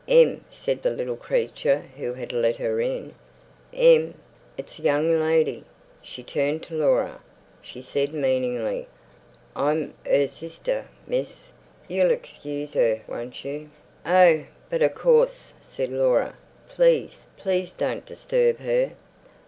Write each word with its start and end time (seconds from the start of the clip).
"Em," 0.07 0.43
said 0.49 0.81
the 0.81 0.89
little 0.89 1.15
creature 1.15 1.83
who 1.95 2.13
had 2.15 2.33
let 2.33 2.57
her 2.57 2.79
in. 2.81 3.13
"Em! 3.71 4.15
It's 4.57 4.79
a 4.79 4.81
young 4.81 5.19
lady." 5.19 5.63
She 6.01 6.23
turned 6.23 6.63
to 6.63 6.73
Laura. 6.75 7.19
She 7.61 7.83
said 7.83 8.11
meaningly, 8.11 8.87
"I'm 9.55 9.93
'er 10.07 10.25
sister, 10.25 10.87
miss. 11.05 11.49
You'll 11.87 12.09
excuse 12.09 12.75
'er, 12.75 13.01
won't 13.07 13.45
you?" 13.45 13.69
"Oh, 14.03 14.45
but 14.71 14.81
of 14.81 14.95
course!" 14.95 15.53
said 15.61 15.91
Laura. 15.91 16.33
"Please, 16.67 17.19
please 17.37 17.71
don't 17.71 18.03
disturb 18.03 18.57
her. 18.57 18.93